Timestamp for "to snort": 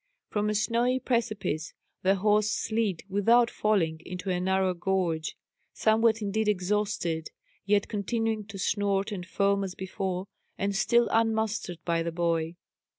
8.45-9.11